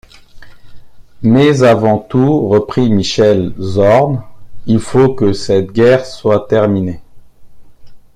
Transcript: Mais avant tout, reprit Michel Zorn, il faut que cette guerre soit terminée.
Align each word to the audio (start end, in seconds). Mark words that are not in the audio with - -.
Mais 1.21 1.61
avant 1.61 1.99
tout, 1.99 2.47
reprit 2.47 2.91
Michel 2.91 3.53
Zorn, 3.61 4.23
il 4.65 4.79
faut 4.79 5.13
que 5.13 5.31
cette 5.31 5.73
guerre 5.73 6.07
soit 6.07 6.47
terminée. 6.47 7.01